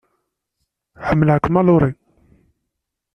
Ḥemmleɣ-kem 1.07 1.59
a 1.59 1.61
Laurie. 1.67 1.95